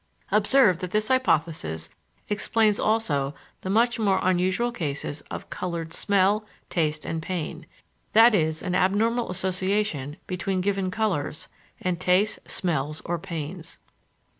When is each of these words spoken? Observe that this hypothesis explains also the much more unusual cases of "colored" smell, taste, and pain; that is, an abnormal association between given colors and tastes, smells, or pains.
Observe 0.31 0.79
that 0.79 0.89
this 0.89 1.09
hypothesis 1.09 1.87
explains 2.27 2.79
also 2.79 3.35
the 3.61 3.69
much 3.69 3.99
more 3.99 4.19
unusual 4.23 4.71
cases 4.71 5.21
of 5.29 5.51
"colored" 5.51 5.93
smell, 5.93 6.43
taste, 6.71 7.05
and 7.05 7.21
pain; 7.21 7.67
that 8.13 8.33
is, 8.33 8.63
an 8.63 8.73
abnormal 8.73 9.29
association 9.29 10.17
between 10.25 10.59
given 10.59 10.89
colors 10.89 11.47
and 11.79 11.99
tastes, 11.99 12.39
smells, 12.51 13.01
or 13.05 13.19
pains. 13.19 13.77